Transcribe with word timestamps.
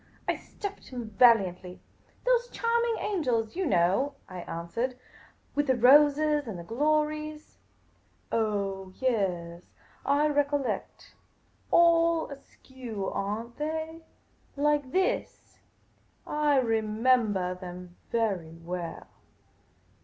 I 0.27 0.35
stuffed 0.35 0.87
him 0.87 1.11
valiantly." 1.11 1.79
Those 2.25 2.47
charming 2.49 2.95
angels, 3.01 3.55
you 3.55 3.67
know," 3.67 4.15
I 4.27 4.39
answered." 4.41 4.97
With 5.53 5.67
the 5.67 5.75
roses 5.75 6.47
and 6.47 6.57
the 6.57 6.63
glories 6.63 7.59
I" 8.31 8.37
"Oh, 8.37 8.93
yaas; 8.95 9.63
I 10.03 10.27
recollect. 10.27 11.13
All 11.69 12.31
askew, 12.31 13.11
are 13.13 13.43
n't 13.43 13.57
they? 13.57 14.01
like 14.57 14.91
this! 14.91 15.59
I 16.25 16.57
remembah 16.59 17.59
them 17.59 17.95
very 18.11 18.55
well. 18.55 19.05